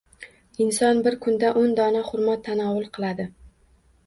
[0.63, 3.29] Inson bir kunda o‘n dona xurmo tanovvul qiladi